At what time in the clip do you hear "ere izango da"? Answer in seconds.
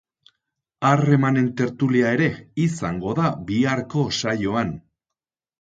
2.19-3.29